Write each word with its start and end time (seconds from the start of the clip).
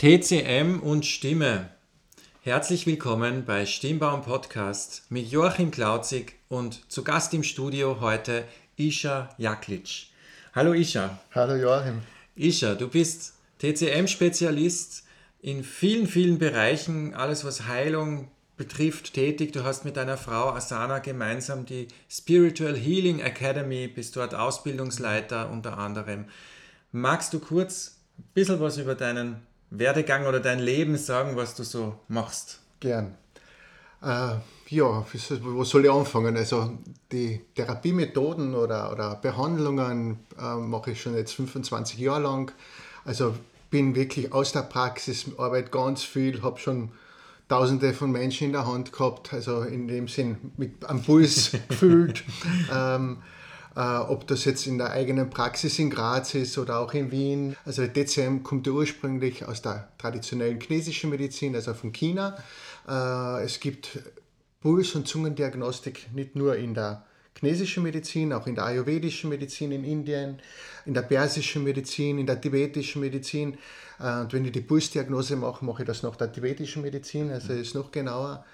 TCM 0.00 0.80
und 0.80 1.04
Stimme. 1.04 1.68
Herzlich 2.40 2.86
willkommen 2.86 3.44
bei 3.44 3.66
Stimmbaum 3.66 4.22
Podcast 4.22 5.02
mit 5.10 5.30
Joachim 5.30 5.70
Klauzig 5.70 6.36
und 6.48 6.90
zu 6.90 7.04
Gast 7.04 7.34
im 7.34 7.42
Studio 7.42 8.00
heute 8.00 8.44
Isha 8.76 9.28
Jaklic. 9.36 10.06
Hallo 10.54 10.72
Isha. 10.72 11.18
Hallo 11.34 11.54
Joachim. 11.54 12.00
Isha, 12.34 12.76
du 12.76 12.88
bist 12.88 13.34
TCM-Spezialist 13.58 15.04
in 15.42 15.62
vielen, 15.62 16.06
vielen 16.06 16.38
Bereichen, 16.38 17.12
alles 17.12 17.44
was 17.44 17.66
Heilung 17.66 18.30
betrifft, 18.56 19.12
tätig. 19.12 19.52
Du 19.52 19.64
hast 19.64 19.84
mit 19.84 19.98
deiner 19.98 20.16
Frau 20.16 20.48
Asana 20.48 21.00
gemeinsam 21.00 21.66
die 21.66 21.88
Spiritual 22.08 22.74
Healing 22.74 23.20
Academy, 23.20 23.86
bist 23.86 24.16
dort 24.16 24.34
Ausbildungsleiter 24.34 25.50
unter 25.50 25.76
anderem. 25.76 26.24
Magst 26.90 27.34
du 27.34 27.38
kurz 27.38 27.98
ein 28.18 28.24
bisschen 28.32 28.60
was 28.60 28.78
über 28.78 28.94
deinen 28.94 29.49
Werdegang 29.70 30.26
oder 30.26 30.40
dein 30.40 30.58
Leben 30.58 30.96
sagen, 30.96 31.36
was 31.36 31.54
du 31.54 31.62
so 31.62 31.94
machst? 32.08 32.60
Gern. 32.80 33.14
Äh, 34.02 34.34
ja, 34.68 35.06
wo 35.42 35.64
soll 35.64 35.84
ich 35.84 35.90
anfangen? 35.90 36.36
Also 36.36 36.78
die 37.12 37.40
Therapiemethoden 37.54 38.54
oder, 38.54 38.92
oder 38.92 39.16
Behandlungen 39.16 40.20
äh, 40.38 40.54
mache 40.54 40.92
ich 40.92 41.02
schon 41.02 41.16
jetzt 41.16 41.34
25 41.34 41.98
Jahre 41.98 42.22
lang. 42.22 42.52
Also 43.04 43.34
bin 43.70 43.94
wirklich 43.94 44.32
aus 44.32 44.52
der 44.52 44.62
Praxis, 44.62 45.26
arbeite 45.38 45.70
ganz 45.70 46.02
viel, 46.02 46.42
habe 46.42 46.58
schon 46.58 46.90
Tausende 47.48 47.92
von 47.94 48.12
Menschen 48.12 48.46
in 48.46 48.52
der 48.52 48.64
Hand 48.64 48.92
gehabt, 48.92 49.32
also 49.32 49.62
in 49.62 49.88
dem 49.88 50.06
Sinn 50.06 50.52
mit 50.56 50.84
am 50.84 51.02
Puls 51.02 51.50
gefühlt. 51.68 52.22
ähm, 52.72 53.16
äh, 53.18 53.39
ob 53.74 54.26
das 54.26 54.44
jetzt 54.44 54.66
in 54.66 54.78
der 54.78 54.90
eigenen 54.90 55.30
Praxis 55.30 55.78
in 55.78 55.90
Graz 55.90 56.34
ist 56.34 56.58
oder 56.58 56.80
auch 56.80 56.92
in 56.92 57.12
Wien. 57.12 57.56
Also 57.64 57.86
DCM 57.86 58.42
kommt 58.42 58.66
ursprünglich 58.66 59.44
aus 59.46 59.62
der 59.62 59.88
traditionellen 59.98 60.60
chinesischen 60.60 61.10
Medizin, 61.10 61.54
also 61.54 61.74
von 61.74 61.92
China. 61.92 62.36
Äh, 62.88 63.44
es 63.44 63.60
gibt 63.60 64.00
Puls- 64.60 64.94
und 64.94 65.06
Zungendiagnostik 65.06 66.08
nicht 66.12 66.36
nur 66.36 66.56
in 66.56 66.74
der 66.74 67.04
chinesischen 67.38 67.82
Medizin, 67.82 68.32
auch 68.32 68.46
in 68.46 68.54
der 68.54 68.64
ayurvedischen 68.64 69.30
Medizin 69.30 69.72
in 69.72 69.84
Indien, 69.84 70.40
in 70.84 70.94
der 70.94 71.02
persischen 71.02 71.64
Medizin, 71.64 72.18
in 72.18 72.26
der 72.26 72.40
tibetischen 72.40 73.00
Medizin. 73.00 73.56
Äh, 73.98 74.20
und 74.20 74.32
wenn 74.32 74.44
ich 74.44 74.52
die 74.52 74.60
Pulsdiagnose 74.60 75.36
mache, 75.36 75.64
mache 75.64 75.82
ich 75.82 75.86
das 75.86 76.02
nach 76.02 76.16
der 76.16 76.32
tibetischen 76.32 76.82
Medizin, 76.82 77.30
also 77.30 77.52
ist 77.52 77.74
noch 77.74 77.90
genauer. 77.90 78.44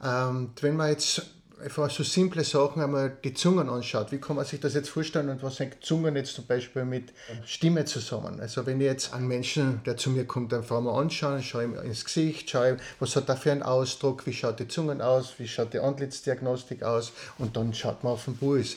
Und 0.00 0.08
ähm, 0.08 0.50
wenn 0.60 0.76
man 0.76 0.90
jetzt 0.90 1.22
einfach 1.62 1.90
so 1.90 2.02
simple 2.02 2.44
Sachen 2.44 2.82
einmal 2.82 3.16
die 3.22 3.34
Zungen 3.34 3.68
anschaut. 3.68 4.12
Wie 4.12 4.18
kann 4.18 4.36
man 4.36 4.44
sich 4.44 4.60
das 4.60 4.74
jetzt 4.74 4.88
vorstellen 4.88 5.28
und 5.28 5.42
was 5.42 5.58
hängt 5.60 5.84
Zungen 5.84 6.16
jetzt 6.16 6.34
zum 6.34 6.46
Beispiel 6.46 6.84
mit 6.84 7.12
Stimme 7.44 7.84
zusammen? 7.84 8.40
Also 8.40 8.66
wenn 8.66 8.80
ich 8.80 8.86
jetzt 8.86 9.14
einen 9.14 9.28
Menschen, 9.28 9.80
der 9.84 9.96
zu 9.96 10.10
mir 10.10 10.26
kommt, 10.26 10.52
einfach 10.52 10.80
mal 10.80 11.00
anschaue, 11.00 11.42
schaue 11.42 11.64
ihm 11.64 11.74
ins 11.78 12.04
Gesicht, 12.04 12.50
schaue, 12.50 12.76
was 12.98 13.16
hat 13.16 13.28
er 13.28 13.36
für 13.36 13.52
einen 13.52 13.62
Ausdruck, 13.62 14.26
wie 14.26 14.32
schaut 14.32 14.58
die 14.60 14.68
Zungen 14.68 15.00
aus, 15.00 15.34
wie 15.38 15.48
schaut 15.48 15.72
die 15.72 15.80
Antlitzdiagnostik 15.80 16.82
aus 16.82 17.12
und 17.38 17.56
dann 17.56 17.72
schaut 17.72 18.02
man 18.04 18.14
auf 18.14 18.24
den 18.24 18.36
Puls. 18.36 18.76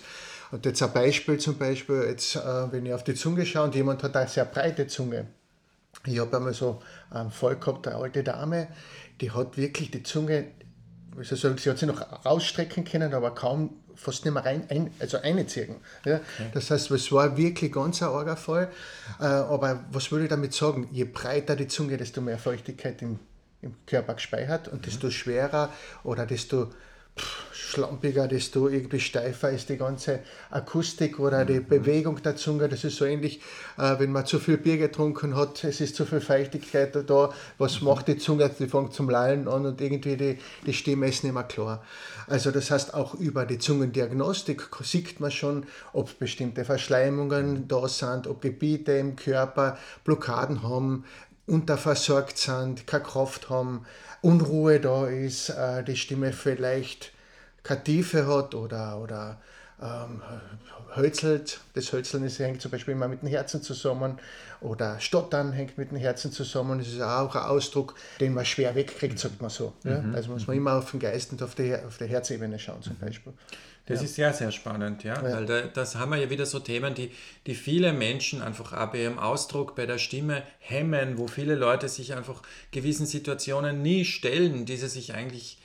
Und 0.52 0.66
jetzt 0.66 0.82
ein 0.82 0.94
Beispiel 0.94 1.38
zum 1.40 1.58
Beispiel, 1.58 2.06
jetzt, 2.08 2.36
äh, 2.36 2.72
wenn 2.72 2.86
ich 2.86 2.94
auf 2.94 3.04
die 3.04 3.16
Zunge 3.16 3.46
schaue 3.46 3.66
und 3.66 3.76
jemand 3.76 4.04
hat 4.04 4.16
eine 4.16 4.30
sehr 4.30 4.46
breite 4.46 4.88
Zunge. 4.88 5.28
Ich 6.06 6.20
habe 6.20 6.38
einmal 6.38 6.54
so 6.54 6.82
einen 7.10 7.32
Fall 7.32 7.58
gehabt, 7.58 7.88
eine 7.88 7.98
alte 7.98 8.24
Dame, 8.24 8.68
die 9.20 9.32
hat 9.32 9.58
wirklich 9.58 9.92
die 9.92 10.04
Zunge 10.04 10.46
also 11.18 11.56
sie 11.58 11.70
hat 11.70 11.78
sich 11.78 11.88
noch 11.88 12.26
rausstrecken 12.26 12.86
können, 12.86 13.14
aber 13.14 13.34
kaum 13.34 13.82
fast 13.96 14.26
nicht 14.26 14.34
mehr 14.34 14.46
rein, 14.46 14.66
ein, 14.70 14.92
also 15.00 15.18
einziehen. 15.18 15.78
Ja? 16.06 16.18
Okay. 16.18 16.50
Das 16.54 16.70
heißt, 16.70 16.92
es 16.92 17.12
war 17.12 17.36
wirklich 17.36 17.72
ganz 17.72 18.02
ein 18.02 18.10
arger 18.10 18.38
Fall. 18.38 18.70
Äh, 19.20 19.26
aber 19.26 19.84
was 19.92 20.12
würde 20.12 20.26
ich 20.26 20.30
damit 20.30 20.54
sagen? 20.54 20.88
Je 20.92 21.06
breiter 21.06 21.56
die 21.56 21.68
Zunge, 21.68 21.98
desto 21.98 22.22
mehr 22.22 22.38
Feuchtigkeit 22.38 23.02
im, 23.02 23.20
im 23.62 23.76
Körper 23.88 24.14
gespeichert 24.14 24.68
und 24.68 24.82
mhm. 24.82 24.84
desto 24.84 25.10
schwerer 25.10 25.74
oder 26.04 26.26
desto 26.26 26.72
schlampiger, 27.68 28.28
desto 28.28 28.70
irgendwie 28.70 29.00
steifer 29.00 29.50
ist 29.50 29.70
die 29.70 29.78
ganze 29.78 30.22
Akustik 30.50 31.20
oder 31.20 31.46
die 31.46 31.60
mhm. 31.60 31.68
Bewegung 31.68 32.22
der 32.22 32.36
Zunge. 32.36 32.70
Das 32.70 32.84
ist 32.84 32.98
so 32.98 33.06
ähnlich, 33.06 33.42
äh, 33.78 34.00
wenn 34.00 34.12
man 34.12 34.26
zu 34.26 34.40
viel 34.40 34.58
Bier 34.58 34.78
getrunken 34.78 35.36
hat, 35.36 35.64
es 35.64 35.82
ist 35.82 35.96
zu 35.96 36.06
viel 36.06 36.22
Feuchtigkeit 36.22 36.96
da. 37.10 37.34
Was 37.58 37.82
mhm. 37.82 37.88
macht 37.88 38.08
die 38.08 38.18
Zunge? 38.18 38.50
Die 38.58 38.68
fängt 38.68 38.94
zum 38.94 39.10
Lallen 39.10 39.48
an 39.48 39.66
und 39.66 39.82
irgendwie 39.82 40.16
die, 40.16 40.38
die 40.66 40.74
Stimme 40.74 41.08
ist 41.10 41.24
nicht 41.24 41.34
mehr 41.34 41.44
klar. 41.44 41.84
Also 42.28 42.52
das 42.52 42.72
heißt, 42.72 42.94
auch 42.94 43.16
über 43.16 43.46
die 43.46 43.60
Zungendiagnostik 43.60 44.70
sieht 44.82 45.20
man 45.20 45.32
schon, 45.32 45.66
ob 45.94 46.18
bestimmte 46.20 46.66
Verschleimungen 46.66 47.68
da 47.68 47.88
sind, 47.88 48.28
ob 48.28 48.42
Gebiete 48.42 48.94
im 48.94 49.16
Körper 49.16 49.78
Blockaden 50.04 50.64
haben, 50.64 51.06
unterversorgt 51.48 52.38
sind, 52.38 52.88
keine 52.88 53.04
Kraft 53.04 53.50
haben, 53.50 53.86
Unruhe 54.22 54.80
da 54.80 55.08
ist, 55.08 55.50
äh, 55.50 55.84
die 55.84 55.96
Stimme 55.96 56.34
vielleicht 56.34 57.14
Tiefe 57.76 58.28
hat 58.28 58.56
oder, 58.56 59.00
oder 59.00 59.38
ähm, 59.82 60.22
hölzelt. 60.96 61.60
Das 61.74 61.92
Hölzeln 61.94 62.24
ist, 62.24 62.40
hängt 62.40 62.62
zum 62.62 62.72
Beispiel 62.72 62.94
immer 62.94 63.08
mit 63.08 63.22
dem 63.22 63.30
Herzen 63.30 63.62
zusammen 63.62 64.18
oder 64.60 65.00
Stottern 65.00 65.54
hängt 65.54 65.78
mit 65.78 65.92
dem 65.92 65.98
Herzen 65.98 66.32
zusammen. 66.32 66.80
Das 66.80 66.88
ist 66.88 67.02
auch 67.02 67.36
ein 67.36 67.44
Ausdruck, 67.44 67.96
den 68.20 68.34
man 68.34 68.46
schwer 68.46 68.76
wegkriegt, 68.76 69.20
sagt 69.20 69.42
man 69.42 69.50
so. 69.50 69.74
Ja? 69.84 70.00
Mhm. 70.00 70.16
Also 70.16 70.32
muss 70.32 70.48
man 70.48 70.58
immer 70.58 70.74
auf 70.74 70.92
den 70.92 71.00
Geist 71.00 71.32
und 71.32 71.44
auf 71.44 71.56
die, 71.56 71.76
auf 71.76 72.00
Herzebene 72.00 72.58
schauen 72.58 72.82
zum 72.82 72.94
mhm. 72.94 73.06
Beispiel. 73.06 73.34
Das 73.86 74.00
ja. 74.00 74.06
ist 74.06 74.16
sehr, 74.16 74.34
sehr 74.34 74.52
spannend, 74.52 75.04
ja. 75.04 75.16
ja. 75.16 75.24
Weil 75.24 75.46
da, 75.46 75.62
das 75.62 75.96
haben 75.96 76.12
wir 76.12 76.18
ja 76.18 76.30
wieder 76.30 76.46
so 76.46 76.60
Themen, 76.60 76.94
die, 76.94 77.12
die 77.46 77.56
viele 77.56 77.94
Menschen 77.94 78.42
einfach 78.42 78.74
auch 78.74 78.92
bei 78.92 79.04
ihrem 79.04 79.18
Ausdruck, 79.18 79.76
bei 79.76 79.86
der 79.86 79.98
Stimme 79.98 80.44
hemmen, 80.60 81.18
wo 81.18 81.28
viele 81.28 81.56
Leute 81.56 81.88
sich 81.88 82.14
einfach 82.14 82.42
gewissen 82.72 83.06
Situationen 83.06 83.82
nie 83.82 84.04
stellen, 84.04 84.66
die 84.66 84.76
sie 84.76 84.90
sich 84.90 85.14
eigentlich 85.14 85.60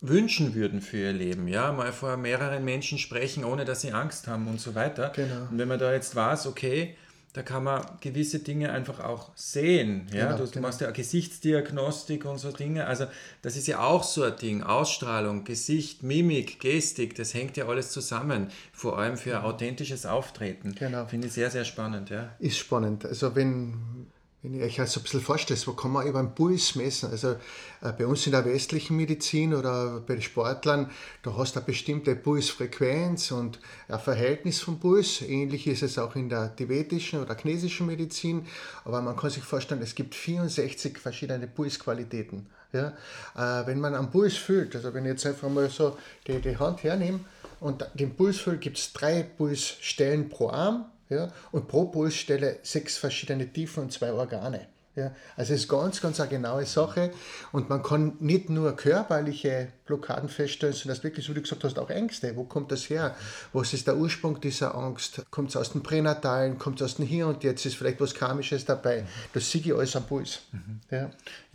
wünschen 0.00 0.54
würden 0.54 0.80
für 0.80 0.98
ihr 0.98 1.12
Leben. 1.12 1.46
Ja, 1.48 1.72
mal 1.72 1.92
vor 1.92 2.16
mehreren 2.16 2.64
Menschen 2.64 2.98
sprechen, 2.98 3.44
ohne 3.44 3.64
dass 3.64 3.82
sie 3.82 3.92
Angst 3.92 4.26
haben 4.28 4.48
und 4.48 4.60
so 4.60 4.74
weiter. 4.74 5.12
Genau. 5.14 5.48
Und 5.50 5.58
wenn 5.58 5.68
man 5.68 5.78
da 5.78 5.92
jetzt 5.92 6.16
weiß, 6.16 6.46
okay, 6.46 6.96
da 7.32 7.42
kann 7.42 7.62
man 7.62 7.86
gewisse 8.00 8.40
Dinge 8.40 8.72
einfach 8.72 8.98
auch 8.98 9.30
sehen. 9.36 10.08
Ja? 10.12 10.26
Genau, 10.26 10.38
du, 10.38 10.44
du 10.46 10.50
genau. 10.50 10.66
machst 10.66 10.80
ja 10.80 10.90
Gesichtsdiagnostik 10.90 12.24
und 12.24 12.38
so 12.38 12.50
Dinge. 12.50 12.86
Also 12.86 13.06
das 13.42 13.56
ist 13.56 13.68
ja 13.68 13.80
auch 13.80 14.02
so 14.02 14.24
ein 14.24 14.36
Ding. 14.36 14.62
Ausstrahlung, 14.64 15.44
Gesicht, 15.44 16.02
Mimik, 16.02 16.58
Gestik, 16.58 17.14
das 17.14 17.32
hängt 17.34 17.56
ja 17.56 17.68
alles 17.68 17.92
zusammen. 17.92 18.48
Vor 18.72 18.98
allem 18.98 19.16
für 19.16 19.44
authentisches 19.44 20.06
Auftreten. 20.06 20.74
Genau. 20.74 21.06
Finde 21.06 21.28
ich 21.28 21.34
sehr, 21.34 21.50
sehr 21.50 21.64
spannend. 21.64 22.10
Ja? 22.10 22.30
Ist 22.40 22.58
spannend. 22.58 23.04
Also 23.04 23.36
wenn 23.36 23.74
wenn 24.42 24.54
ihr 24.54 24.64
euch 24.64 24.76
das 24.76 24.96
ein 24.96 25.02
bisschen 25.02 25.20
vorstellt, 25.20 25.66
wo 25.66 25.72
kann 25.72 25.90
man 25.90 26.06
über 26.06 26.22
den 26.22 26.34
Puls 26.34 26.74
messen? 26.74 27.10
Also 27.10 27.32
äh, 27.82 27.92
bei 27.96 28.06
uns 28.06 28.24
in 28.24 28.32
der 28.32 28.44
westlichen 28.46 28.96
Medizin 28.96 29.52
oder 29.52 30.00
bei 30.00 30.14
den 30.14 30.22
Sportlern, 30.22 30.90
da 31.22 31.36
hast 31.36 31.56
du 31.56 31.60
eine 31.60 31.66
bestimmte 31.66 32.16
Pulsfrequenz 32.16 33.32
und 33.32 33.58
ein 33.88 34.00
Verhältnis 34.00 34.60
vom 34.60 34.80
Puls. 34.80 35.20
Ähnlich 35.20 35.66
ist 35.66 35.82
es 35.82 35.98
auch 35.98 36.16
in 36.16 36.30
der 36.30 36.56
tibetischen 36.56 37.20
oder 37.20 37.36
chinesischen 37.36 37.86
Medizin. 37.86 38.46
Aber 38.86 39.02
man 39.02 39.14
kann 39.14 39.28
sich 39.28 39.42
vorstellen, 39.42 39.82
es 39.82 39.94
gibt 39.94 40.14
64 40.14 40.98
verschiedene 40.98 41.46
Pulsqualitäten. 41.46 42.46
Ja? 42.72 42.94
Äh, 43.36 43.66
wenn 43.66 43.78
man 43.78 43.94
am 43.94 44.10
Puls 44.10 44.36
fühlt, 44.36 44.74
also 44.74 44.94
wenn 44.94 45.04
ich 45.04 45.10
jetzt 45.10 45.26
einfach 45.26 45.50
mal 45.50 45.68
so 45.68 45.98
die, 46.26 46.40
die 46.40 46.56
Hand 46.56 46.82
hernehme 46.82 47.20
und 47.60 47.86
den 47.92 48.16
Puls 48.16 48.38
fühlt, 48.38 48.62
gibt 48.62 48.78
es 48.78 48.94
drei 48.94 49.22
Pulsstellen 49.22 50.30
pro 50.30 50.48
Arm 50.48 50.86
ja? 51.10 51.32
Und 51.52 51.68
pro 51.68 51.86
Pulsstelle 51.86 52.58
sechs 52.62 52.96
verschiedene 52.96 53.52
Tiefen 53.52 53.84
und 53.84 53.92
zwei 53.92 54.12
Organe. 54.12 54.68
Ja? 54.96 55.12
Also 55.36 55.54
es 55.54 55.62
ist 55.62 55.68
ganz, 55.68 56.00
ganz 56.00 56.20
eine 56.20 56.28
genaue 56.28 56.66
Sache 56.66 57.10
und 57.52 57.68
man 57.68 57.82
kann 57.82 58.14
nicht 58.20 58.50
nur 58.50 58.74
körperliche 58.74 59.68
Blockaden 59.86 60.28
feststellen, 60.28 60.74
sondern 60.74 60.96
das 60.96 61.04
wirklich, 61.04 61.28
wie 61.28 61.34
du 61.34 61.42
gesagt 61.42 61.64
hast, 61.64 61.78
auch 61.78 61.90
Ängste. 61.90 62.34
Wo 62.36 62.44
kommt 62.44 62.72
das 62.72 62.88
her? 62.90 63.14
Was 63.52 63.72
ist 63.72 63.86
der 63.86 63.96
Ursprung 63.96 64.40
dieser 64.40 64.74
Angst? 64.74 65.22
Kommt 65.30 65.50
es 65.50 65.56
aus 65.56 65.72
dem 65.72 65.82
Pränatalen? 65.82 66.58
Kommt 66.58 66.80
es 66.80 66.84
aus 66.84 66.96
dem 66.96 67.06
Hier 67.06 67.26
und 67.26 67.44
Jetzt? 67.44 67.64
Ist 67.66 67.76
vielleicht 67.76 68.00
was 68.00 68.14
Karmisches 68.14 68.64
dabei? 68.64 69.04
Das 69.32 69.50
sehe 69.50 69.60
ich 69.60 69.74
alles 69.74 69.94
am 69.96 70.04
Puls. 70.04 70.40
Mhm. 70.52 70.80
Ja. 70.90 71.10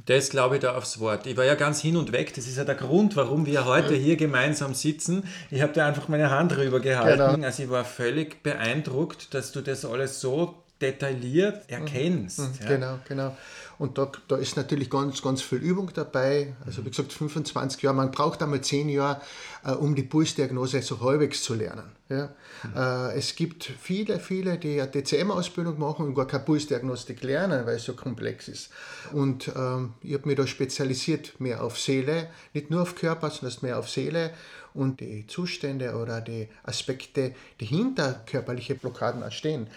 Das 0.05 0.29
glaube 0.29 0.55
ich 0.55 0.61
da 0.61 0.75
aufs 0.75 0.99
Wort. 0.99 1.27
Ich 1.27 1.35
war 1.37 1.45
ja 1.45 1.55
ganz 1.55 1.81
hin 1.81 1.97
und 1.97 2.11
weg. 2.11 2.33
Das 2.33 2.47
ist 2.47 2.57
ja 2.57 2.65
der 2.65 2.75
Grund, 2.75 3.15
warum 3.15 3.45
wir 3.45 3.65
heute 3.65 3.95
hier 3.95 4.17
gemeinsam 4.17 4.73
sitzen. 4.73 5.23
Ich 5.49 5.61
habe 5.61 5.73
da 5.73 5.87
einfach 5.87 6.07
meine 6.07 6.29
Hand 6.29 6.55
rüber 6.57 6.79
gehalten. 6.79 7.35
Genau. 7.35 7.45
Also 7.45 7.63
ich 7.63 7.69
war 7.69 7.85
völlig 7.85 8.43
beeindruckt, 8.43 9.33
dass 9.33 9.51
du 9.51 9.61
das 9.61 9.85
alles 9.85 10.21
so 10.21 10.64
detailliert 10.81 11.69
erkennst. 11.69 12.39
Mhm. 12.39 12.53
Ja. 12.61 12.67
Genau, 12.67 12.99
genau. 13.07 13.37
Und 13.77 13.97
da, 13.97 14.11
da 14.27 14.37
ist 14.37 14.55
natürlich 14.55 14.89
ganz, 14.89 15.21
ganz 15.21 15.41
viel 15.41 15.57
Übung 15.57 15.91
dabei. 15.93 16.55
Also 16.65 16.85
wie 16.85 16.89
gesagt, 16.89 17.11
25 17.11 17.81
Jahre. 17.81 17.95
Man 17.95 18.11
braucht 18.11 18.41
einmal 18.41 18.61
10 18.61 18.89
Jahre, 18.89 19.21
äh, 19.63 19.71
um 19.71 19.95
die 19.95 20.03
Pulsdiagnose 20.03 20.81
so 20.81 21.01
halbwegs 21.01 21.43
zu 21.43 21.53
lernen. 21.53 21.91
Ja? 22.09 22.29
Mhm. 22.63 22.75
Äh, 22.75 23.17
es 23.17 23.35
gibt 23.35 23.63
viele, 23.63 24.19
viele, 24.19 24.57
die 24.57 24.79
eine 24.79 24.89
DCM-Ausbildung 24.89 25.79
machen 25.79 26.05
und 26.05 26.15
gar 26.15 26.27
keine 26.27 26.43
Pulsdiagnostik 26.43 27.21
lernen, 27.23 27.65
weil 27.65 27.75
es 27.75 27.83
so 27.83 27.93
komplex 27.93 28.47
ist. 28.47 28.69
Und 29.11 29.51
ähm, 29.55 29.93
ich 30.01 30.13
habe 30.13 30.27
mich 30.27 30.37
da 30.37 30.47
spezialisiert 30.47 31.39
mehr 31.39 31.63
auf 31.63 31.79
Seele, 31.79 32.29
nicht 32.53 32.69
nur 32.69 32.81
auf 32.81 32.95
Körper, 32.95 33.29
sondern 33.29 33.57
mehr 33.61 33.79
auf 33.79 33.89
Seele 33.89 34.31
und 34.73 34.99
die 34.99 35.25
Zustände 35.25 35.95
oder 35.95 36.19
die 36.19 36.49
Aspekte, 36.63 37.33
die 37.61 37.65
hinter 37.65 38.21
körperliche 38.25 38.75
Blockaden 38.75 39.23
stehen 39.31 39.67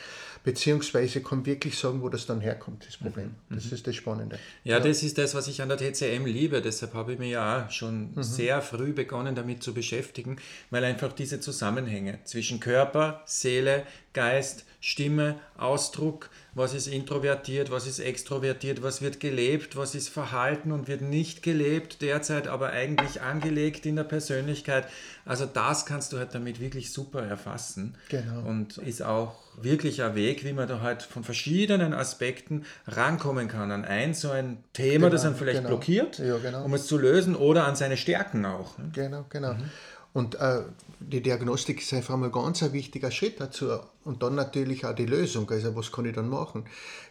beziehungsweise 0.49 1.21
kann 1.21 1.45
wirklich 1.45 1.79
sagen, 1.79 2.01
wo 2.01 2.09
das 2.09 2.25
dann 2.25 2.41
herkommt, 2.41 2.87
das 2.87 2.97
Problem. 2.97 3.35
Mhm. 3.49 3.55
Das 3.55 3.67
ist 3.67 3.87
das 3.89 3.97
Spannende. 3.97 4.39
Ja, 4.65 4.79
ja, 4.79 4.81
das 4.81 5.03
ist 5.03 5.19
das, 5.19 5.35
was 5.35 5.49
ich 5.49 5.61
an 5.63 5.69
der 5.69 5.79
TCM 5.79 6.27
liebe. 6.27 6.63
Deshalb 6.63 6.95
habe 6.95 7.15
ich 7.15 7.19
mich 7.19 7.33
ja 7.33 7.67
auch 7.67 7.71
schon 7.71 8.15
mhm. 8.15 8.23
sehr 8.23 8.63
früh 8.63 8.93
begonnen, 8.93 9.35
damit 9.35 9.63
zu 9.63 9.75
beschäftigen, 9.75 10.37
weil 10.71 10.85
einfach 10.85 11.13
diese 11.13 11.41
Zusammenhänge 11.41 12.21
zwischen 12.25 12.61
Körper, 12.61 13.23
Seele, 13.27 13.85
Geist, 14.13 14.65
Stimme, 14.81 15.37
Ausdruck, 15.57 16.31
was 16.55 16.73
ist 16.73 16.87
introvertiert, 16.87 17.71
was 17.71 17.87
ist 17.87 17.99
extrovertiert, 17.99 18.83
was 18.83 19.03
wird 19.03 19.19
gelebt, 19.19 19.77
was 19.77 19.95
ist 19.95 20.09
Verhalten 20.09 20.73
und 20.73 20.87
wird 20.87 21.03
nicht 21.03 21.43
gelebt, 21.43 22.01
derzeit 22.01 22.47
aber 22.47 22.71
eigentlich 22.71 23.21
angelegt 23.21 23.87
in 23.87 23.97
der 23.97 24.05
Persönlichkeit. 24.05 24.87
Also 25.25 25.47
das 25.47 25.85
kannst 25.85 26.13
du 26.13 26.19
halt 26.19 26.35
damit 26.35 26.61
wirklich 26.61 26.93
super 26.93 27.23
erfassen. 27.23 27.97
Genau. 28.09 28.49
Und 28.49 28.79
ist 28.79 29.03
auch 29.03 29.35
wirklich 29.61 30.03
ein 30.03 30.15
Weg, 30.15 30.45
wie 30.45 30.53
man 30.53 30.69
da 30.69 30.81
halt 30.81 31.03
von 31.03 31.25
verschiedenen 31.25 31.93
Aspekten 31.93 32.65
rankommen 32.87 33.49
kann 33.49 33.73
an 33.73 33.85
ein 33.85 34.15
so 34.15 34.31
ein 34.31 34.63
Thema, 34.73 35.07
genau, 35.07 35.09
das 35.11 35.25
einen 35.25 35.35
vielleicht 35.35 35.59
genau. 35.59 35.71
blockiert, 35.71 36.19
ja, 36.19 36.39
genau. 36.39 36.65
um 36.65 36.75
es 36.75 36.87
zu 36.87 36.99
lösen 36.99 37.35
oder 37.35 37.67
an 37.67 37.75
seine 37.75 37.97
Stärken 37.97 38.47
auch. 38.47 38.79
Ne? 38.79 38.91
Genau, 38.95 39.27
genau. 39.29 39.55
Mhm. 39.55 39.71
Und 40.19 40.35
äh, 40.35 40.63
die 40.99 41.23
Diagnostik 41.23 41.81
ist 41.81 41.95
einfach 41.95 42.17
mal 42.17 42.33
ganz 42.33 42.61
ein 42.65 42.73
wichtiger 42.73 43.13
Schritt 43.13 43.41
dazu. 43.41 43.69
Und 44.05 44.21
dann 44.21 44.35
natürlich 44.35 44.85
auch 44.85 44.93
die 44.93 45.07
Lösung. 45.07 45.49
Also 45.49 45.77
was 45.77 45.93
kann 45.93 46.07
ich 46.07 46.15
dann 46.17 46.29
machen? 46.29 46.65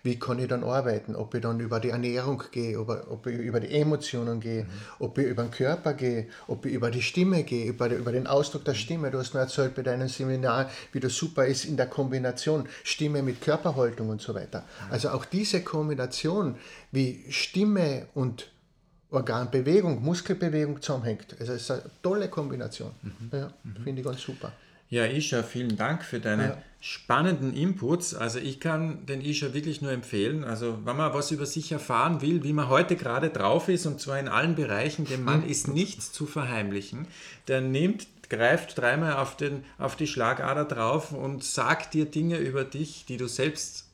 Wie 0.04 0.20
kann 0.20 0.40
ich 0.40 0.50
dann 0.50 0.66
arbeiten? 0.66 1.16
Ob 1.16 1.34
ich 1.34 1.40
dann 1.40 1.62
über 1.62 1.80
die 1.80 1.92
Ernährung 1.92 2.44
gehe, 2.52 2.78
ob, 2.78 2.90
ob 3.10 3.26
ich 3.28 3.40
über 3.40 3.62
die 3.62 3.72
Emotionen 3.72 4.42
gehe, 4.42 4.66
mhm. 4.66 4.70
ob 5.00 5.18
ich 5.20 5.28
über 5.28 5.44
den 5.44 5.52
Körper 5.52 5.94
gehe, 5.94 6.28
ob 6.50 6.66
ich 6.66 6.74
über 6.74 6.92
die 6.92 7.02
Stimme 7.02 7.44
gehe, 7.44 7.68
über, 7.68 7.90
über 7.90 8.12
den 8.12 8.28
Ausdruck 8.28 8.66
der 8.66 8.74
Stimme. 8.74 9.10
Du 9.10 9.20
hast 9.20 9.34
mir 9.34 9.40
erzählt 9.40 9.76
bei 9.76 9.84
deinem 9.84 10.10
Seminar, 10.10 10.70
wie 10.92 11.00
das 11.00 11.16
super 11.16 11.46
ist 11.46 11.64
in 11.64 11.78
der 11.78 11.88
Kombination 11.88 12.68
Stimme 12.84 13.24
mit 13.24 13.40
Körperhaltung 13.40 14.10
und 14.10 14.22
so 14.22 14.36
weiter. 14.36 14.66
Mhm. 14.88 14.92
Also 14.92 15.10
auch 15.12 15.24
diese 15.24 15.64
Kombination, 15.64 16.58
wie 16.92 17.24
Stimme 17.30 18.08
und 18.16 18.50
Organbewegung, 19.12 20.04
Muskelbewegung 20.04 20.82
zusammenhängt. 20.82 21.36
Also 21.40 21.54
es 21.54 21.64
ist 21.64 21.72
eine 21.72 21.84
tolle 22.02 22.30
Kombination. 22.30 22.92
Mhm. 23.02 23.12
Ja, 23.32 23.54
mhm. 23.64 23.84
Finde 23.84 24.02
ich 24.02 24.06
ganz 24.06 24.22
super. 24.22 24.52
Ja, 24.90 25.06
Isha, 25.06 25.44
vielen 25.44 25.76
Dank 25.76 26.04
für 26.04 26.20
deine 26.20 26.44
ja. 26.44 26.58
spannenden 26.80 27.54
Inputs. 27.54 28.14
Also 28.16 28.40
ich 28.40 28.60
kann 28.60 29.06
den 29.06 29.22
Isha 29.22 29.54
wirklich 29.54 29.82
nur 29.82 29.92
empfehlen. 29.92 30.46
Also 30.46 30.80
wenn 30.86 30.96
man 30.96 31.14
was 31.14 31.32
über 31.32 31.46
sich 31.46 31.72
erfahren 31.72 32.22
will, 32.22 32.44
wie 32.44 32.54
man 32.54 32.70
heute 32.70 32.96
gerade 32.96 33.30
drauf 33.30 33.68
ist, 33.68 33.86
und 33.86 34.00
zwar 34.00 34.20
in 34.20 34.30
allen 34.30 34.56
Bereichen, 34.56 35.06
dem 35.06 35.24
Mann 35.24 35.44
ist 35.48 35.68
nichts 35.68 36.12
zu 36.12 36.26
verheimlichen, 36.26 37.08
der 37.48 37.62
nimmt 37.62 38.08
greift 38.30 38.78
dreimal 38.78 39.14
auf, 39.14 39.38
den, 39.38 39.64
auf 39.78 39.96
die 39.96 40.08
Schlagader 40.08 40.66
drauf 40.66 41.12
und 41.12 41.44
sagt 41.44 41.94
dir 41.94 42.06
Dinge 42.06 42.38
über 42.38 42.66
dich, 42.66 43.06
die 43.06 43.18
du 43.18 43.28
selbst 43.28 43.87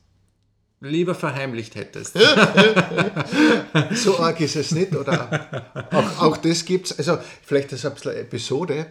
lieber 0.83 1.15
verheimlicht 1.15 1.75
hättest. 1.75 2.18
so 3.95 4.19
arg 4.19 4.39
ist 4.41 4.56
es 4.56 4.71
nicht, 4.71 4.95
oder? 4.95 5.69
Auch, 5.91 6.21
auch 6.21 6.38
das 6.38 6.65
gibt 6.65 6.91
es, 6.91 6.97
also 6.97 7.18
vielleicht 7.44 7.71
ist 7.71 7.80
es 7.80 7.85
ein 7.85 7.94
bisschen 7.94 8.12
eine 8.12 8.19
Episode. 8.19 8.88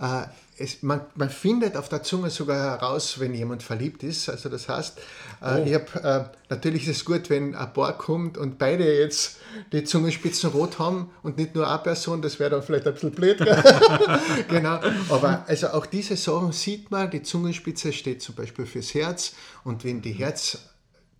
Äh, 0.00 0.22
es, 0.58 0.82
man, 0.82 1.00
man, 1.16 1.30
findet 1.30 1.76
auf 1.76 1.88
der 1.88 2.02
Zunge 2.04 2.30
sogar 2.30 2.78
heraus, 2.78 3.18
wenn 3.18 3.34
jemand 3.34 3.62
verliebt 3.62 4.04
ist. 4.04 4.28
Also 4.28 4.48
das 4.48 4.68
heißt, 4.68 4.98
äh, 5.40 5.60
oh. 5.60 5.64
ich 5.64 5.74
hab, 5.74 6.04
äh, 6.04 6.24
natürlich 6.50 6.86
ist 6.86 6.98
es 6.98 7.04
gut, 7.04 7.28
wenn 7.30 7.56
ein 7.56 7.72
Paar 7.72 7.98
kommt 7.98 8.38
und 8.38 8.58
beide 8.58 8.84
jetzt 8.84 9.38
die 9.72 9.82
Zungenspitzen 9.82 10.50
rot 10.50 10.78
haben 10.78 11.10
und 11.22 11.38
nicht 11.38 11.56
nur 11.56 11.68
eine 11.68 11.78
Person, 11.78 12.22
das 12.22 12.38
wäre 12.38 12.50
dann 12.50 12.62
vielleicht 12.62 12.86
ein 12.86 12.94
bisschen 12.94 13.12
blöd. 13.12 13.38
genau, 14.48 14.78
aber 15.08 15.44
also 15.48 15.68
auch 15.68 15.86
diese 15.86 16.16
Sachen 16.16 16.52
sieht 16.52 16.90
man, 16.90 17.10
die 17.10 17.22
Zungenspitze 17.22 17.92
steht 17.92 18.22
zum 18.22 18.36
Beispiel 18.36 18.66
fürs 18.66 18.94
Herz 18.94 19.32
und 19.64 19.84
wenn 19.84 20.02
die 20.02 20.12
Herz 20.12 20.58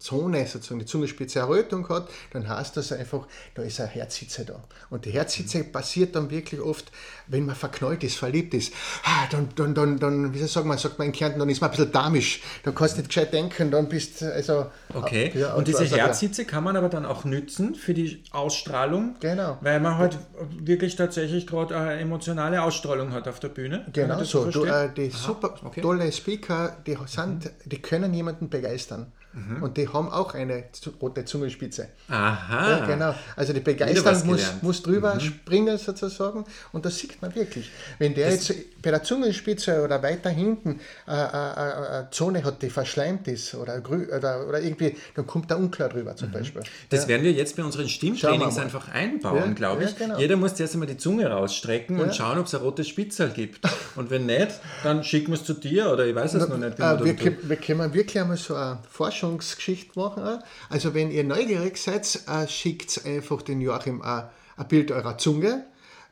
Zone, 0.02 0.46
sozusagen 0.46 0.81
die 0.81 0.87
Zungenspitze 0.87 1.38
Errötung 1.38 1.88
hat, 1.88 2.08
dann 2.32 2.49
heißt 2.49 2.76
das 2.76 2.93
einfach, 2.93 3.26
da 3.54 3.62
ist 3.62 3.81
eine 3.81 3.88
Herzhitze 3.88 4.44
da. 4.44 4.62
Und 4.90 5.04
die 5.04 5.10
Herzhitze 5.10 5.64
passiert 5.64 6.16
dann 6.16 6.31
wirklich 6.31 6.60
oft, 6.60 6.90
wenn 7.28 7.46
man 7.46 7.54
verknallt 7.54 8.04
ist, 8.04 8.16
verliebt 8.16 8.54
ist. 8.54 8.72
Ah, 9.04 9.26
dann, 9.31 9.49
dann, 9.54 9.75
dann, 9.75 9.99
dann 9.99 10.34
wie 10.34 10.38
soll 10.38 10.46
ich 10.46 10.52
sagen, 10.52 10.69
man 10.69 10.78
sagt 10.78 10.99
man 10.99 11.06
in 11.08 11.12
Kärnten, 11.12 11.38
dann 11.38 11.49
ist 11.49 11.60
man 11.60 11.70
ein 11.70 11.76
bisschen 11.76 11.93
damisch. 11.93 12.43
Da 12.64 12.72
kannst 12.72 12.96
du 12.96 13.00
nicht 13.00 13.08
gescheit 13.08 13.32
denken, 13.32 13.70
dann 13.70 13.88
bist 13.88 14.20
du, 14.20 14.32
also... 14.32 14.66
Okay, 14.93 15.32
ja, 15.34 15.54
und 15.54 15.69
diese 15.69 15.81
also, 15.81 15.96
Herzhitze 15.96 16.44
kann 16.44 16.64
man 16.64 16.76
aber 16.76 16.88
dann 16.88 17.06
auch 17.06 17.25
nützen 17.25 17.75
für 17.75 17.94
die 17.94 18.22
Ausstrahlung. 18.32 19.16
Genau. 19.20 19.58
Weil 19.60 19.81
man 19.81 19.98
halt 19.98 20.19
wirklich 20.58 20.96
tatsächlich 20.96 21.46
gerade 21.46 21.76
eine 21.76 22.00
emotionale 22.00 22.62
Ausstrahlung 22.62 23.12
hat 23.12 23.28
auf 23.28 23.40
der 23.40 23.48
Bühne. 23.48 23.87
Genau 23.93 24.22
so. 24.25 24.50
Du, 24.50 24.64
äh, 24.64 24.93
die 24.93 25.10
Aha, 25.12 25.19
super 25.19 25.55
okay. 25.64 25.81
tolle 25.81 26.10
Speaker, 26.12 26.76
die, 26.87 26.96
sind, 27.06 27.50
die 27.64 27.81
können 27.81 28.12
jemanden 28.14 28.48
begeistern. 28.48 29.12
Mhm. 29.32 29.62
Und 29.62 29.76
die 29.76 29.88
haben 29.88 30.11
auch 30.11 30.34
eine 30.34 30.64
rote 31.00 31.25
Zungenspitze. 31.25 31.88
Aha. 32.08 32.70
Ja, 32.70 32.87
genau. 32.87 33.14
Also 33.34 33.52
die 33.52 33.61
Begeisterung 33.61 34.26
muss, 34.26 34.52
muss 34.61 34.82
drüber 34.82 35.14
mhm. 35.14 35.20
springen 35.20 35.79
sozusagen 35.79 36.44
und 36.73 36.84
das 36.84 36.99
sieht 36.99 37.20
man 37.23 37.34
wirklich. 37.34 37.70
Wenn 37.99 38.14
der 38.14 38.31
das 38.31 38.49
jetzt 38.49 38.82
bei 38.82 38.90
der 38.90 39.02
Zungenspitze 39.02 39.82
oder 39.82 40.02
weiter 40.02 40.29
hinten 40.31 40.81
äh, 41.08 41.12
äh, 41.12 41.14
äh 41.14 41.93
eine 41.93 42.08
Zone 42.11 42.44
hat, 42.44 42.62
die 42.62 42.69
verschleimt 42.69 43.26
ist 43.29 43.55
oder, 43.55 43.81
oder, 43.88 44.46
oder 44.49 44.61
irgendwie, 44.61 44.96
dann 45.14 45.26
kommt 45.26 45.50
da 45.50 45.56
unklar 45.56 45.88
drüber 45.88 46.14
zum 46.17 46.29
mhm. 46.29 46.32
Beispiel. 46.32 46.62
Das 46.90 47.02
ja. 47.02 47.08
werden 47.08 47.23
wir 47.23 47.32
jetzt 47.32 47.56
bei 47.56 47.64
unseren 47.64 47.88
Stimmtrainings 47.88 48.58
einfach 48.58 48.88
einbauen, 48.93 49.49
ja, 49.49 49.52
glaube 49.55 49.84
ich. 49.84 49.96
Genau. 49.96 50.19
Jeder 50.19 50.37
muss 50.37 50.55
zuerst 50.55 50.75
einmal 50.75 50.88
die 50.88 50.96
Zunge 50.99 51.26
rausstrecken 51.29 52.00
und 52.00 52.14
schauen, 52.14 52.38
ob 52.38 52.46
es 52.46 52.55
ein 52.55 52.61
rotes 52.61 52.88
Spitzel 52.88 53.31
gibt. 53.31 53.61
Und 53.96 54.11
wenn 54.11 54.26
nicht, 54.26 54.61
dann 54.82 55.05
schicken 55.05 55.29
wir 55.29 55.34
es 55.34 55.44
zu 55.44 55.55
dir 55.55 55.90
oder 55.90 56.06
ich 56.06 56.14
weiß 56.14 56.34
es 56.34 56.49
noch 56.49 56.58
nicht. 56.58 56.79
Äh, 56.79 57.05
wir, 57.05 57.49
wir 57.49 57.56
können 57.56 57.94
wirklich 57.94 58.20
einmal 58.20 58.37
so 58.37 58.55
eine 58.55 58.79
Forschung 58.90 59.21
Forschungsgeschichte 59.22 59.98
machen. 59.98 60.42
Also 60.69 60.94
wenn 60.94 61.10
ihr 61.10 61.24
neugierig 61.24 61.76
seid, 61.76 62.20
äh, 62.28 62.48
schickt 62.48 63.06
einfach 63.06 63.42
den 63.42 63.60
Joachim 63.60 64.02
ein 64.02 64.28
Bild 64.69 64.90
eurer 64.90 65.16
Zunge, 65.19 65.64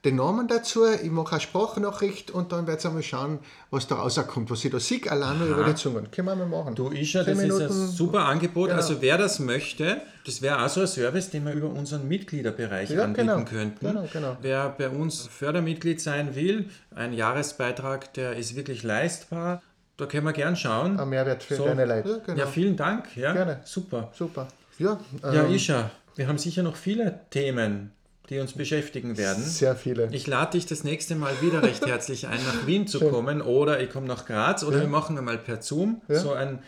den 0.04 0.16
Namen 0.16 0.48
dazu, 0.48 0.86
ich 0.86 1.10
mache 1.10 1.32
eine 1.32 1.40
Sprachnachricht 1.42 2.30
und 2.30 2.52
dann 2.52 2.66
werdet 2.66 2.82
ihr 2.86 2.90
mal 2.90 3.02
schauen, 3.02 3.38
was 3.70 3.86
da 3.86 3.96
rauskommt, 3.96 4.50
was 4.50 4.64
ich 4.64 4.70
da 4.70 4.80
sehe, 4.80 5.10
allein 5.10 5.38
nur 5.38 5.48
über 5.48 5.64
die 5.64 5.74
Zunge. 5.74 6.04
Können 6.10 6.28
wir 6.28 6.36
mal 6.36 6.46
machen. 6.46 6.74
Du, 6.74 6.88
Isha, 6.90 7.22
das 7.22 7.36
Minuten. 7.36 7.64
ist 7.64 7.70
ein 7.70 7.88
super 7.88 8.20
Angebot. 8.20 8.68
Genau. 8.68 8.80
Also 8.80 9.02
wer 9.02 9.18
das 9.18 9.40
möchte, 9.40 10.00
das 10.24 10.40
wäre 10.40 10.64
auch 10.64 10.70
so 10.70 10.80
ein 10.80 10.86
Service, 10.86 11.28
den 11.28 11.44
wir 11.44 11.52
über 11.52 11.68
unseren 11.68 12.08
Mitgliederbereich 12.08 12.90
ja, 12.90 13.04
anbieten 13.04 13.26
genau. 13.26 13.44
könnten. 13.44 13.86
Genau, 13.86 14.08
genau. 14.10 14.36
Wer 14.40 14.70
bei 14.70 14.88
uns 14.88 15.26
Fördermitglied 15.26 16.00
sein 16.00 16.34
will, 16.34 16.70
ein 16.94 17.12
Jahresbeitrag, 17.12 18.14
der 18.14 18.36
ist 18.36 18.56
wirklich 18.56 18.82
leistbar. 18.82 19.60
Da 20.00 20.06
können 20.06 20.24
wir 20.24 20.32
gern 20.32 20.56
schauen. 20.56 20.98
Ein 20.98 21.10
Mehrwert 21.10 21.42
für 21.42 21.56
so. 21.56 21.66
deine 21.66 21.84
Leute. 21.84 22.08
Ja, 22.08 22.16
genau. 22.24 22.38
ja, 22.38 22.46
vielen 22.46 22.74
Dank. 22.74 23.14
Ja, 23.18 23.34
Gerne. 23.34 23.60
Super. 23.64 24.10
Super. 24.14 24.48
Ja, 24.78 24.98
ähm, 25.22 25.34
ja, 25.34 25.44
Isha, 25.44 25.90
wir 26.16 26.26
haben 26.26 26.38
sicher 26.38 26.62
noch 26.62 26.76
viele 26.76 27.20
Themen, 27.28 27.92
die 28.30 28.38
uns 28.38 28.54
beschäftigen 28.54 29.18
werden. 29.18 29.44
Sehr 29.44 29.76
viele. 29.76 30.08
Ich 30.12 30.26
lade 30.26 30.52
dich 30.52 30.64
das 30.64 30.84
nächste 30.84 31.16
Mal 31.16 31.34
wieder 31.42 31.62
recht 31.62 31.84
herzlich 31.86 32.28
ein, 32.28 32.42
nach 32.46 32.66
Wien 32.66 32.86
zu 32.86 32.98
Schön. 32.98 33.10
kommen 33.10 33.42
oder 33.42 33.78
ich 33.80 33.90
komme 33.90 34.06
nach 34.06 34.24
Graz 34.24 34.64
oder 34.64 34.78
ja. 34.78 34.84
wir 34.84 34.88
machen 34.88 35.18
einmal 35.18 35.36
per 35.36 35.60
Zoom 35.60 36.00
ja, 36.08 36.18
so 36.18 36.32
ein, 36.32 36.60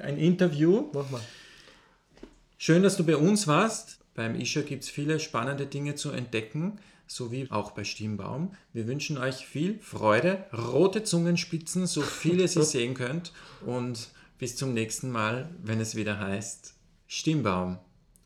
ein 0.00 0.16
Interview. 0.16 0.88
Mach 0.92 1.10
mal. 1.10 1.20
Schön, 2.56 2.84
dass 2.84 2.96
du 2.96 3.04
bei 3.04 3.16
uns 3.16 3.48
warst. 3.48 3.98
Beim 4.14 4.36
Isha 4.36 4.60
gibt 4.60 4.84
es 4.84 4.90
viele 4.90 5.18
spannende 5.18 5.66
Dinge 5.66 5.96
zu 5.96 6.12
entdecken 6.12 6.78
sowie 7.06 7.48
auch 7.50 7.72
bei 7.72 7.84
Stimmbaum. 7.84 8.54
Wir 8.72 8.86
wünschen 8.86 9.18
euch 9.18 9.46
viel 9.46 9.78
Freude, 9.80 10.44
rote 10.52 11.02
Zungenspitzen, 11.04 11.86
so 11.86 12.02
viele 12.02 12.42
ihr 12.42 12.48
sehen 12.62 12.94
könnt 12.94 13.32
und 13.64 14.08
bis 14.38 14.56
zum 14.56 14.74
nächsten 14.74 15.10
Mal, 15.10 15.48
wenn 15.62 15.80
es 15.80 15.94
wieder 15.94 16.18
heißt 16.18 16.74
Stimmbaum. 17.06 17.78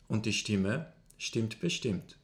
Und 0.07 0.25
die 0.25 0.33
Stimme 0.33 0.91
stimmt 1.17 1.61
bestimmt. 1.61 2.17